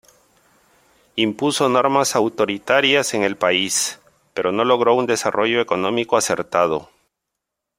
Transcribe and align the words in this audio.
Impuso 1.15 1.69
normas 1.69 2.15
autoritarias 2.15 3.13
en 3.13 3.21
el 3.21 3.37
país, 3.37 3.99
pero 4.33 4.51
no 4.51 4.63
logró 4.65 4.95
un 4.95 5.05
desarrollo 5.05 5.61
económico 5.61 6.17
acertado. 6.17 6.89